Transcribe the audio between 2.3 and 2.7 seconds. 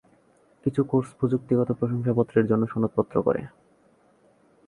জন্য